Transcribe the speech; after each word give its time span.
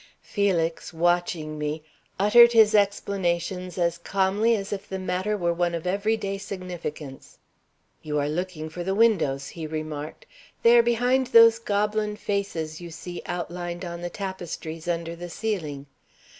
Felix, 0.23 0.91
watching 0.91 1.59
me, 1.59 1.83
uttered 2.17 2.53
his 2.53 2.73
explanations 2.73 3.77
as 3.77 3.99
calmly 3.99 4.55
as 4.55 4.73
if 4.73 4.89
the 4.89 4.97
matter 4.97 5.37
were 5.37 5.53
one 5.53 5.75
of 5.75 5.85
every 5.85 6.17
day 6.17 6.39
significance. 6.39 7.37
"You 8.01 8.17
are 8.17 8.27
looking 8.27 8.67
for 8.67 8.83
the 8.83 8.95
windows," 8.95 9.49
he 9.49 9.67
remarked. 9.67 10.25
"They 10.63 10.75
are 10.75 10.81
behind 10.81 11.27
those 11.27 11.59
goblin 11.59 12.15
faces 12.15 12.81
you 12.81 12.89
see 12.89 13.21
outlined 13.27 13.85
on 13.85 14.01
the 14.01 14.09
tapestries 14.09 14.87
under 14.87 15.15
the 15.15 15.29
ceiling. 15.29 15.85